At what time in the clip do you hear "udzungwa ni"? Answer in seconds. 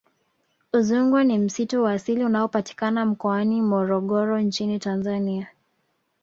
0.73-1.37